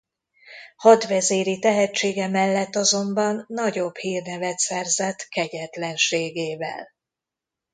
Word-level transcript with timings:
Hadvezéri 0.75 1.59
tehetsége 1.59 2.27
mellett 2.27 2.75
azonban 2.75 3.45
nagyobb 3.47 3.95
hírnevet 3.95 4.59
szerzett 4.59 5.27
kegyetlenségével. 5.29 6.91